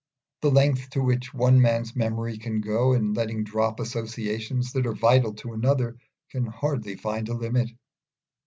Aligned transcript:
The 0.41 0.49
length 0.49 0.89
to 0.93 1.03
which 1.03 1.31
one 1.31 1.61
man's 1.61 1.95
memory 1.95 2.39
can 2.39 2.59
go 2.59 2.93
in 2.93 3.13
letting 3.13 3.43
drop 3.43 3.79
associations 3.79 4.71
that 4.73 4.87
are 4.87 4.95
vital 4.95 5.35
to 5.35 5.53
another 5.53 5.95
can 6.31 6.47
hardly 6.47 6.95
find 6.95 7.29
a 7.29 7.35
limit. 7.35 7.69